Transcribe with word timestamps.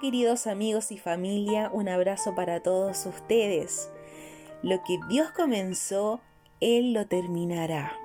Queridos 0.00 0.48
amigos 0.48 0.90
y 0.90 0.98
familia, 0.98 1.70
un 1.72 1.88
abrazo 1.88 2.34
para 2.34 2.60
todos 2.60 3.06
ustedes. 3.06 3.90
Lo 4.62 4.82
que 4.82 4.98
Dios 5.08 5.30
comenzó, 5.30 6.20
Él 6.60 6.92
lo 6.92 7.06
terminará. 7.06 7.96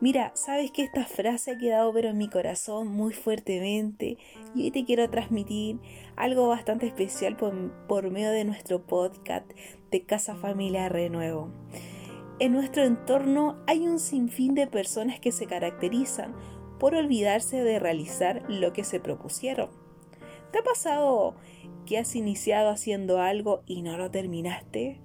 Mira, 0.00 0.30
sabes 0.34 0.70
que 0.70 0.84
esta 0.84 1.04
frase 1.04 1.50
ha 1.50 1.58
quedado 1.58 1.92
pero 1.92 2.10
en 2.10 2.16
mi 2.16 2.30
corazón 2.30 2.88
muy 2.88 3.12
fuertemente 3.12 4.18
y 4.54 4.62
hoy 4.62 4.70
te 4.70 4.84
quiero 4.84 5.10
transmitir 5.10 5.80
algo 6.16 6.48
bastante 6.48 6.86
especial 6.86 7.36
por, 7.36 7.72
por 7.86 8.10
medio 8.10 8.30
de 8.30 8.44
nuestro 8.44 8.80
podcast 8.80 9.50
de 9.90 10.04
Casa 10.04 10.36
Familia 10.36 10.88
Renuevo. 10.88 11.50
En 12.38 12.52
nuestro 12.52 12.84
entorno 12.84 13.56
hay 13.66 13.86
un 13.88 13.98
sinfín 13.98 14.54
de 14.54 14.68
personas 14.68 15.18
que 15.18 15.32
se 15.32 15.46
caracterizan 15.46 16.34
por 16.78 16.94
olvidarse 16.94 17.62
de 17.62 17.80
realizar 17.80 18.44
lo 18.48 18.72
que 18.72 18.84
se 18.84 19.00
propusieron. 19.00 19.87
¿Te 20.52 20.60
ha 20.60 20.62
pasado 20.62 21.34
que 21.84 21.98
has 21.98 22.16
iniciado 22.16 22.70
haciendo 22.70 23.20
algo 23.20 23.62
y 23.66 23.82
no 23.82 23.98
lo 23.98 24.10
terminaste? 24.10 24.98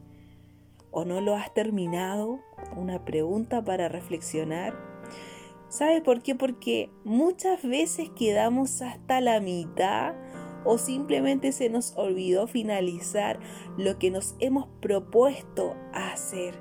¿O 0.89 1.03
no 1.03 1.19
lo 1.19 1.35
has 1.35 1.53
terminado? 1.53 2.39
Una 2.77 3.03
pregunta 3.03 3.63
para 3.63 3.89
reflexionar. 3.89 4.73
¿Sabes 5.67 6.01
por 6.01 6.21
qué? 6.21 6.35
Porque 6.35 6.89
muchas 7.03 7.61
veces 7.63 8.09
quedamos 8.11 8.81
hasta 8.81 9.19
la 9.19 9.41
mitad 9.41 10.13
o 10.63 10.77
simplemente 10.77 11.51
se 11.51 11.69
nos 11.69 11.93
olvidó 11.97 12.47
finalizar 12.47 13.39
lo 13.77 13.99
que 13.99 14.11
nos 14.11 14.35
hemos 14.39 14.67
propuesto 14.79 15.75
hacer. 15.93 16.55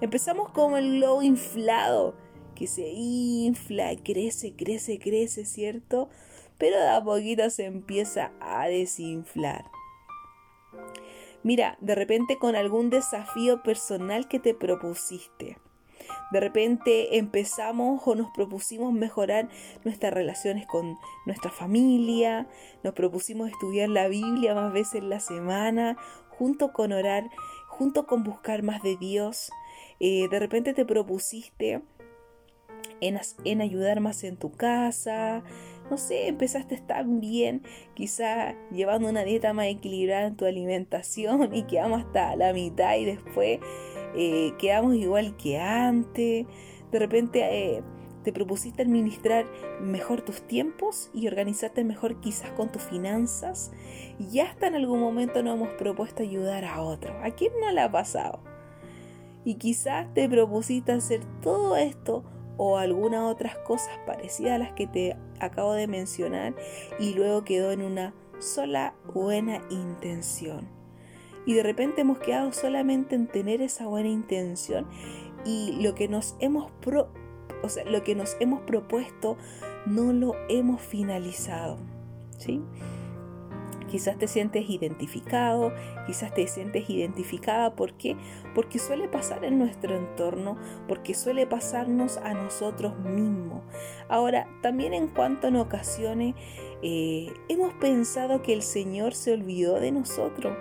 Empezamos 0.00 0.50
como 0.50 0.78
el 0.78 0.96
globo 0.96 1.22
inflado, 1.22 2.16
que 2.56 2.66
se 2.66 2.88
infla, 2.88 3.94
crece, 4.02 4.56
crece, 4.56 4.98
crece, 4.98 5.44
¿cierto? 5.44 6.08
Pero 6.58 6.78
de 6.78 6.88
a 6.88 7.02
poquito 7.02 7.48
se 7.50 7.66
empieza 7.66 8.32
a 8.40 8.66
desinflar. 8.66 9.70
Mira, 11.42 11.76
de 11.80 11.94
repente 11.94 12.38
con 12.38 12.56
algún 12.56 12.90
desafío 12.90 13.62
personal 13.62 14.26
que 14.26 14.40
te 14.40 14.54
propusiste. 14.54 15.58
De 16.32 16.40
repente 16.40 17.18
empezamos 17.18 18.02
o 18.04 18.14
nos 18.16 18.30
propusimos 18.32 18.92
mejorar 18.92 19.48
nuestras 19.84 20.12
relaciones 20.12 20.66
con 20.66 20.98
nuestra 21.24 21.50
familia, 21.50 22.48
nos 22.82 22.94
propusimos 22.94 23.48
estudiar 23.48 23.88
la 23.88 24.08
Biblia 24.08 24.54
más 24.54 24.72
veces 24.72 24.96
en 24.96 25.08
la 25.08 25.20
semana, 25.20 25.96
junto 26.30 26.72
con 26.72 26.92
orar, 26.92 27.30
junto 27.68 28.06
con 28.06 28.24
buscar 28.24 28.62
más 28.62 28.82
de 28.82 28.96
Dios. 28.96 29.50
Eh, 30.00 30.28
de 30.28 30.38
repente 30.38 30.74
te 30.74 30.84
propusiste 30.84 31.82
en, 33.00 33.20
en 33.44 33.60
ayudar 33.60 34.00
más 34.00 34.24
en 34.24 34.36
tu 34.36 34.50
casa, 34.52 35.44
no 35.90 35.96
sé, 35.96 36.28
empezaste 36.28 36.78
tan 36.78 37.20
bien, 37.20 37.62
quizá 37.94 38.54
llevando 38.70 39.08
una 39.08 39.24
dieta 39.24 39.52
más 39.52 39.66
equilibrada 39.66 40.26
en 40.26 40.36
tu 40.36 40.44
alimentación 40.44 41.54
y 41.54 41.62
quedamos 41.64 42.04
hasta 42.04 42.36
la 42.36 42.52
mitad 42.52 42.96
y 42.96 43.04
después 43.04 43.60
eh, 44.16 44.52
quedamos 44.58 44.94
igual 44.96 45.36
que 45.36 45.58
antes. 45.58 46.46
De 46.90 46.98
repente 46.98 47.40
eh, 47.76 47.82
te 48.26 48.32
propusiste 48.32 48.82
administrar 48.82 49.46
mejor 49.80 50.22
tus 50.22 50.42
tiempos 50.42 51.10
y 51.14 51.28
organizarte 51.28 51.84
mejor 51.84 52.20
quizás 52.20 52.50
con 52.50 52.72
tus 52.72 52.82
finanzas 52.82 53.70
y 54.18 54.40
hasta 54.40 54.66
en 54.66 54.74
algún 54.74 55.00
momento 55.00 55.42
nos 55.42 55.54
hemos 55.54 55.68
propuesto 55.74 56.22
ayudar 56.22 56.64
a 56.64 56.82
otro. 56.82 57.14
¿A 57.22 57.30
quién 57.30 57.52
no 57.60 57.70
le 57.70 57.80
ha 57.80 57.92
pasado? 57.92 58.40
Y 59.44 59.54
quizás 59.54 60.12
te 60.12 60.28
propusiste 60.28 60.90
hacer 60.90 61.20
todo 61.40 61.76
esto 61.76 62.24
o 62.56 62.78
algunas 62.78 63.22
otras 63.22 63.56
cosas 63.58 63.98
parecidas 64.06 64.54
a 64.54 64.58
las 64.58 64.72
que 64.72 64.86
te 64.86 65.16
acabo 65.40 65.72
de 65.72 65.86
mencionar 65.86 66.54
y 66.98 67.14
luego 67.14 67.44
quedó 67.44 67.72
en 67.72 67.82
una 67.82 68.14
sola 68.38 68.94
buena 69.12 69.62
intención. 69.70 70.68
Y 71.44 71.54
de 71.54 71.62
repente 71.62 72.00
hemos 72.00 72.18
quedado 72.18 72.52
solamente 72.52 73.14
en 73.14 73.28
tener 73.28 73.62
esa 73.62 73.86
buena 73.86 74.08
intención 74.08 74.86
y 75.44 75.78
lo 75.80 75.94
que 75.94 76.08
nos 76.08 76.34
hemos 76.40 76.70
o 77.62 77.68
sea, 77.68 77.84
lo 77.84 78.02
que 78.02 78.14
nos 78.14 78.36
hemos 78.40 78.60
propuesto 78.62 79.36
no 79.86 80.12
lo 80.12 80.34
hemos 80.48 80.80
finalizado. 80.80 81.78
¿Sí? 82.38 82.60
Quizás 83.88 84.18
te 84.18 84.28
sientes 84.28 84.68
identificado, 84.68 85.72
quizás 86.06 86.34
te 86.34 86.46
sientes 86.46 86.88
identificada. 86.90 87.74
¿Por 87.74 87.94
qué? 87.94 88.16
Porque 88.54 88.78
suele 88.78 89.08
pasar 89.08 89.44
en 89.44 89.58
nuestro 89.58 89.96
entorno, 89.96 90.56
porque 90.88 91.14
suele 91.14 91.46
pasarnos 91.46 92.16
a 92.18 92.34
nosotros 92.34 92.98
mismos. 92.98 93.62
Ahora, 94.08 94.48
también 94.62 94.94
en 94.94 95.08
cuanto 95.08 95.48
en 95.48 95.56
ocasiones 95.56 96.34
eh, 96.82 97.32
hemos 97.48 97.72
pensado 97.74 98.42
que 98.42 98.52
el 98.52 98.62
Señor 98.62 99.14
se 99.14 99.32
olvidó 99.32 99.80
de 99.80 99.92
nosotros 99.92 100.56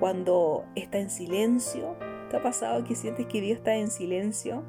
cuando 0.00 0.64
está 0.74 0.98
en 0.98 1.10
silencio. 1.10 1.96
¿Te 2.30 2.36
ha 2.36 2.42
pasado 2.42 2.84
que 2.84 2.94
sientes 2.94 3.26
que 3.26 3.40
Dios 3.40 3.58
está 3.58 3.74
en 3.76 3.90
silencio? 3.90 4.62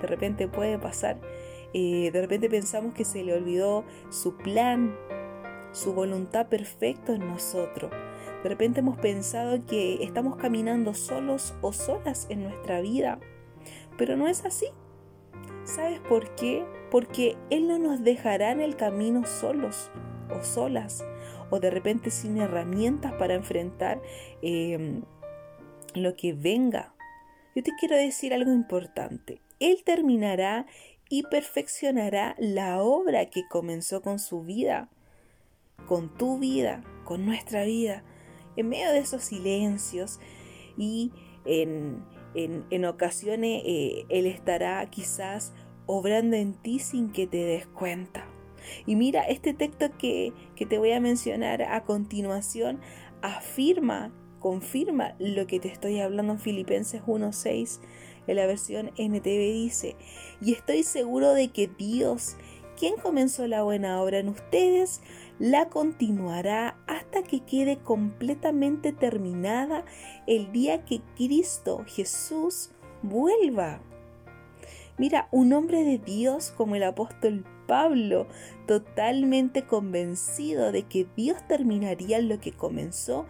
De 0.00 0.06
repente 0.06 0.48
puede 0.48 0.78
pasar. 0.78 1.18
Eh, 1.74 2.10
de 2.12 2.20
repente 2.20 2.50
pensamos 2.50 2.92
que 2.92 3.04
se 3.04 3.24
le 3.24 3.34
olvidó 3.34 3.84
su 4.10 4.36
plan, 4.36 4.94
su 5.72 5.94
voluntad 5.94 6.46
perfecta 6.48 7.14
en 7.14 7.26
nosotros. 7.26 7.90
De 8.42 8.48
repente 8.48 8.80
hemos 8.80 8.98
pensado 8.98 9.64
que 9.66 10.02
estamos 10.02 10.36
caminando 10.36 10.94
solos 10.94 11.54
o 11.60 11.72
solas 11.72 12.26
en 12.28 12.42
nuestra 12.42 12.80
vida, 12.80 13.18
pero 13.96 14.16
no 14.16 14.28
es 14.28 14.44
así. 14.44 14.66
¿Sabes 15.64 16.00
por 16.00 16.34
qué? 16.34 16.64
Porque 16.90 17.36
Él 17.50 17.68
no 17.68 17.78
nos 17.78 18.02
dejará 18.02 18.50
en 18.50 18.60
el 18.60 18.76
camino 18.76 19.24
solos 19.26 19.90
o 20.30 20.42
solas, 20.42 21.04
o 21.50 21.60
de 21.60 21.70
repente 21.70 22.10
sin 22.10 22.38
herramientas 22.38 23.12
para 23.14 23.34
enfrentar 23.34 24.00
em, 24.42 25.02
lo 25.94 26.16
que 26.16 26.32
venga. 26.32 26.94
Yo 27.54 27.62
te 27.62 27.72
quiero 27.78 27.96
decir 27.96 28.34
algo 28.34 28.50
importante. 28.50 29.40
Él 29.60 29.82
terminará 29.84 30.66
y 31.08 31.22
perfeccionará 31.24 32.34
la 32.38 32.82
obra 32.82 33.26
que 33.26 33.46
comenzó 33.46 34.02
con 34.02 34.18
su 34.18 34.42
vida 34.42 34.88
con 35.92 36.08
tu 36.08 36.38
vida, 36.38 36.82
con 37.04 37.26
nuestra 37.26 37.64
vida, 37.64 38.02
en 38.56 38.70
medio 38.70 38.90
de 38.92 39.00
esos 39.00 39.22
silencios 39.22 40.20
y 40.78 41.12
en, 41.44 42.02
ocasiones 42.86 43.62
eh, 43.66 44.06
Él 44.08 44.24
estará 44.24 44.88
quizás 44.88 45.52
obrando 45.84 46.34
en 46.36 46.54
ti 46.54 46.78
sin 46.78 47.12
que 47.12 47.26
te 47.26 47.44
des 47.44 47.66
cuenta. 47.66 48.26
Y 48.86 48.96
mira, 48.96 49.24
este 49.24 49.52
texto 49.52 49.90
que, 49.98 50.32
que 50.56 50.64
te 50.64 50.78
voy 50.78 50.92
a 50.92 51.00
mencionar 51.00 51.60
a 51.60 51.84
continuación 51.84 52.80
afirma, 53.20 54.14
confirma 54.38 55.14
lo 55.18 55.46
que 55.46 55.60
te 55.60 55.68
estoy 55.68 56.00
hablando 56.00 56.32
en 56.32 56.38
Filipenses 56.38 57.02
1.6. 57.02 57.80
En 58.26 58.36
la 58.36 58.46
versión 58.46 58.92
NTV 58.96 59.52
dice, 59.52 59.96
y 60.40 60.54
estoy 60.54 60.84
seguro 60.84 61.34
de 61.34 61.48
que 61.48 61.68
Dios, 61.68 62.38
quien 62.78 62.96
comenzó 62.96 63.46
la 63.46 63.62
buena 63.62 64.00
obra 64.02 64.18
en 64.18 64.28
ustedes, 64.28 65.00
la 65.38 65.68
continuará 65.68 66.76
hasta 66.86 67.22
que 67.22 67.40
quede 67.40 67.78
completamente 67.78 68.92
terminada 68.92 69.84
el 70.26 70.52
día 70.52 70.84
que 70.84 71.00
Cristo 71.16 71.84
Jesús 71.86 72.70
vuelva. 73.02 73.80
Mira, 74.98 75.28
un 75.30 75.52
hombre 75.52 75.84
de 75.84 75.98
Dios 75.98 76.52
como 76.56 76.76
el 76.76 76.82
apóstol 76.82 77.44
Pablo, 77.66 78.26
totalmente 78.66 79.64
convencido 79.64 80.72
de 80.72 80.82
que 80.82 81.06
Dios 81.16 81.38
terminaría 81.48 82.20
lo 82.20 82.38
que 82.38 82.52
comenzó 82.52 83.26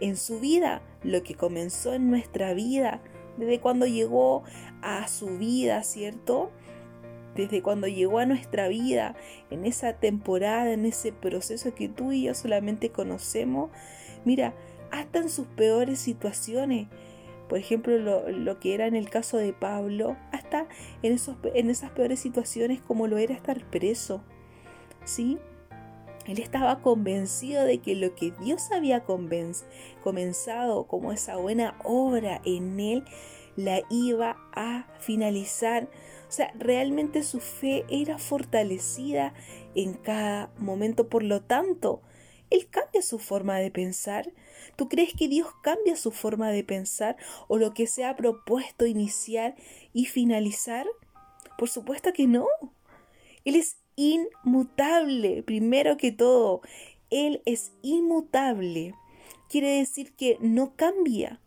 en 0.00 0.16
su 0.16 0.40
vida, 0.40 0.82
lo 1.02 1.22
que 1.22 1.34
comenzó 1.34 1.94
en 1.94 2.10
nuestra 2.10 2.54
vida, 2.54 3.00
desde 3.36 3.60
cuando 3.60 3.86
llegó 3.86 4.42
a 4.82 5.08
su 5.08 5.38
vida, 5.38 5.82
¿cierto? 5.84 6.50
Desde 7.38 7.62
cuando 7.62 7.86
llegó 7.86 8.18
a 8.18 8.26
nuestra 8.26 8.66
vida, 8.66 9.14
en 9.50 9.64
esa 9.64 9.92
temporada, 9.94 10.72
en 10.72 10.84
ese 10.84 11.12
proceso 11.12 11.72
que 11.72 11.88
tú 11.88 12.10
y 12.10 12.24
yo 12.24 12.34
solamente 12.34 12.90
conocemos, 12.90 13.70
mira, 14.24 14.54
hasta 14.90 15.20
en 15.20 15.28
sus 15.28 15.46
peores 15.46 16.00
situaciones, 16.00 16.88
por 17.48 17.58
ejemplo, 17.58 17.96
lo, 17.96 18.60
que 18.60 18.74
era 18.74 18.86
en 18.86 18.96
el 18.96 19.08
caso 19.08 19.36
de 19.36 19.52
Pablo, 19.52 20.16
hasta 20.32 20.66
en, 21.02 21.12
esos, 21.12 21.36
en 21.54 21.70
esas 21.70 21.92
peores 21.92 22.18
situaciones 22.18 22.82
como 22.82 23.06
lo 23.06 23.18
era 23.18 23.34
estar 23.34 23.64
preso, 23.70 24.22
¿sí? 25.04 25.38
Él 26.26 26.40
estaba 26.40 26.80
convencido 26.82 27.64
de 27.64 27.78
que 27.78 27.94
lo 27.94 28.14
que 28.14 28.32
Dios 28.32 28.70
había 28.72 29.04
comenzado 29.04 30.86
como 30.86 31.12
esa 31.12 31.36
buena 31.36 31.78
obra 31.84 32.42
en 32.44 32.80
él, 32.80 33.04
la 33.56 33.80
iba 33.90 34.36
a 34.52 34.86
finalizar 35.00 35.88
o 36.28 36.32
sea, 36.32 36.52
realmente 36.58 37.22
su 37.22 37.40
fe 37.40 37.86
era 37.88 38.18
fortalecida 38.18 39.32
en 39.74 39.94
cada 39.94 40.52
momento. 40.58 41.08
Por 41.08 41.22
lo 41.22 41.40
tanto, 41.40 42.02
Él 42.50 42.68
cambia 42.68 43.00
su 43.00 43.18
forma 43.18 43.58
de 43.58 43.70
pensar. 43.70 44.30
¿Tú 44.76 44.88
crees 44.90 45.14
que 45.14 45.28
Dios 45.28 45.48
cambia 45.62 45.96
su 45.96 46.12
forma 46.12 46.50
de 46.50 46.64
pensar 46.64 47.16
o 47.48 47.56
lo 47.56 47.72
que 47.72 47.86
se 47.86 48.04
ha 48.04 48.14
propuesto 48.14 48.84
iniciar 48.84 49.56
y 49.94 50.04
finalizar? 50.04 50.86
Por 51.56 51.70
supuesto 51.70 52.12
que 52.12 52.26
no. 52.26 52.46
Él 53.46 53.56
es 53.56 53.78
inmutable, 53.96 55.42
primero 55.42 55.96
que 55.96 56.12
todo. 56.12 56.60
Él 57.08 57.40
es 57.46 57.72
inmutable. 57.80 58.94
Quiere 59.48 59.78
decir 59.78 60.14
que 60.14 60.36
no 60.42 60.76
cambia. 60.76 61.40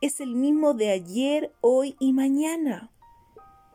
Es 0.00 0.18
el 0.18 0.34
mismo 0.34 0.74
de 0.74 0.90
ayer, 0.90 1.52
hoy 1.60 1.94
y 2.00 2.12
mañana. 2.12 2.90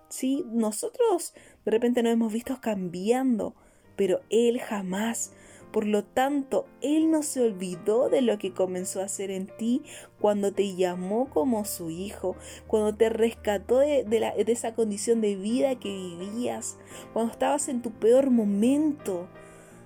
¿Sí? 0.09 0.45
Nosotros 0.47 1.33
de 1.65 1.71
repente 1.71 2.03
nos 2.03 2.13
hemos 2.13 2.31
visto 2.31 2.59
cambiando, 2.61 3.55
pero 3.95 4.21
Él 4.29 4.59
jamás. 4.59 5.33
Por 5.71 5.85
lo 5.85 6.05
tanto, 6.05 6.65
Él 6.81 7.11
no 7.11 7.23
se 7.23 7.41
olvidó 7.41 8.09
de 8.09 8.21
lo 8.21 8.37
que 8.37 8.53
comenzó 8.53 9.01
a 9.01 9.05
hacer 9.05 9.31
en 9.31 9.47
ti 9.57 9.83
cuando 10.19 10.53
te 10.53 10.75
llamó 10.75 11.29
como 11.29 11.65
su 11.65 11.89
hijo, 11.89 12.37
cuando 12.67 12.95
te 12.95 13.09
rescató 13.09 13.79
de, 13.79 14.05
de 14.05 14.51
esa 14.51 14.73
condición 14.73 15.19
de 15.19 15.35
vida 15.35 15.77
que 15.77 15.89
vivías, 15.89 16.77
cuando 17.11 17.33
estabas 17.33 17.67
en 17.67 17.81
tu 17.81 17.91
peor 17.91 18.29
momento. 18.29 19.27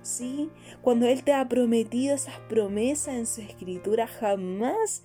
¿Sí? 0.02 0.50
Cuando 0.82 1.06
Él 1.06 1.22
te 1.22 1.32
ha 1.32 1.48
prometido 1.48 2.14
esas 2.14 2.38
promesas 2.48 3.14
en 3.14 3.26
su 3.26 3.40
escritura, 3.40 4.08
jamás 4.08 5.02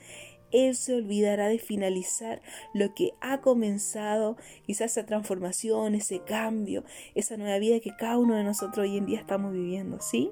él 0.51 0.75
se 0.75 0.95
olvidará 0.95 1.47
de 1.47 1.59
finalizar 1.59 2.41
lo 2.73 2.94
que 2.94 3.13
ha 3.21 3.41
comenzado, 3.41 4.38
quizás 4.65 4.91
esa 4.91 5.05
transformación, 5.05 5.95
ese 5.95 6.21
cambio, 6.23 6.83
esa 7.15 7.38
nueva 7.38 7.59
vida 7.59 7.79
que 7.79 7.95
cada 7.95 8.17
uno 8.17 8.35
de 8.35 8.44
nosotros 8.44 8.88
hoy 8.88 8.97
en 8.97 9.05
día 9.05 9.19
estamos 9.19 9.53
viviendo, 9.53 9.99
¿sí? 10.01 10.31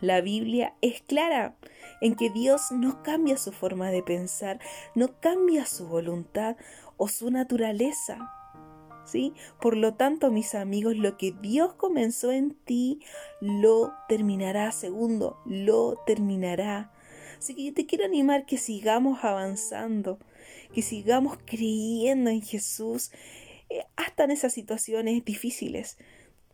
La 0.00 0.20
Biblia 0.20 0.74
es 0.82 1.00
clara 1.02 1.56
en 2.00 2.14
que 2.14 2.30
Dios 2.30 2.70
no 2.70 3.02
cambia 3.02 3.38
su 3.38 3.52
forma 3.52 3.90
de 3.90 4.02
pensar, 4.02 4.60
no 4.94 5.18
cambia 5.20 5.64
su 5.64 5.86
voluntad 5.86 6.56
o 6.96 7.08
su 7.08 7.30
naturaleza. 7.30 8.32
¿Sí? 9.06 9.34
Por 9.60 9.76
lo 9.76 9.94
tanto, 9.94 10.32
mis 10.32 10.56
amigos, 10.56 10.96
lo 10.96 11.16
que 11.16 11.30
Dios 11.30 11.74
comenzó 11.74 12.32
en 12.32 12.56
ti, 12.64 12.98
lo 13.40 13.92
terminará. 14.08 14.72
Segundo, 14.72 15.38
lo 15.46 16.02
terminará. 16.06 16.90
Así 17.38 17.54
que 17.54 17.64
yo 17.64 17.74
te 17.74 17.86
quiero 17.86 18.04
animar 18.04 18.46
que 18.46 18.58
sigamos 18.58 19.24
avanzando, 19.24 20.18
que 20.74 20.82
sigamos 20.82 21.38
creyendo 21.44 22.30
en 22.30 22.42
Jesús, 22.42 23.10
eh, 23.68 23.84
hasta 23.96 24.24
en 24.24 24.30
esas 24.30 24.52
situaciones 24.52 25.24
difíciles. 25.24 25.98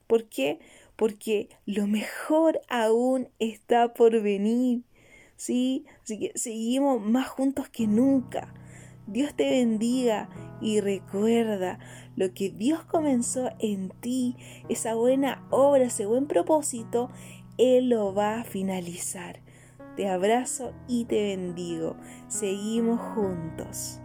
¿Por 0.07 0.25
qué? 0.29 0.59
Porque 0.97 1.49
lo 1.67 1.87
mejor 1.87 2.61
aún 2.69 3.29
está 3.39 3.95
por 3.95 4.21
venir. 4.23 4.83
¿Sí? 5.37 5.85
Así 6.03 6.19
que 6.19 6.33
seguimos 6.37 7.01
más 7.01 7.29
juntos 7.29 7.69
que 7.69 7.87
nunca. 7.87 8.55
Dios 9.07 9.35
te 9.35 9.51
bendiga 9.51 10.29
y 10.61 10.81
recuerda 10.81 11.79
lo 12.17 12.33
que 12.35 12.51
Dios 12.51 12.85
comenzó 12.85 13.51
en 13.59 13.91
ti, 14.01 14.37
esa 14.69 14.95
buena 14.95 15.45
obra, 15.51 15.85
ese 15.85 16.07
buen 16.07 16.27
propósito, 16.27 17.11
Él 17.59 17.89
lo 17.89 18.15
va 18.15 18.41
a 18.41 18.45
finalizar. 18.45 19.41
Te 19.97 20.09
abrazo 20.09 20.73
y 20.89 21.05
te 21.05 21.23
bendigo. 21.37 21.97
Seguimos 22.29 23.01
juntos. 23.15 24.02